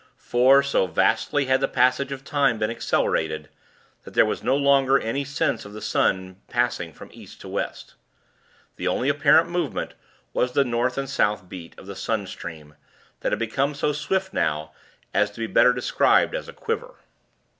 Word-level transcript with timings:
For, 0.17 0.63
so 0.63 0.87
vastly 0.87 1.45
had 1.45 1.61
the 1.61 1.67
passage 1.67 2.11
of 2.11 2.23
time 2.23 2.57
been 2.57 2.71
accelerated, 2.71 3.49
that 4.03 4.15
there 4.15 4.25
was 4.25 4.41
no 4.41 4.57
longer 4.57 4.97
any 4.97 5.23
sense 5.23 5.63
of 5.63 5.73
the 5.73 5.79
sun 5.81 6.41
passing 6.49 6.91
from 6.91 7.11
East 7.13 7.39
to 7.41 7.47
West. 7.47 7.93
The 8.77 8.87
only 8.87 9.09
apparent 9.09 9.51
movement 9.51 9.93
was 10.33 10.53
the 10.53 10.63
North 10.65 10.97
and 10.97 11.07
South 11.07 11.47
beat 11.47 11.77
of 11.77 11.85
the 11.85 11.95
sun 11.95 12.25
stream, 12.25 12.73
that 13.19 13.31
had 13.31 13.37
become 13.37 13.75
so 13.75 13.91
swift 13.93 14.33
now, 14.33 14.71
as 15.13 15.29
to 15.29 15.39
be 15.39 15.45
better 15.45 15.71
described 15.71 16.33
as 16.33 16.47
a 16.49 16.53
quiver. 16.53 16.95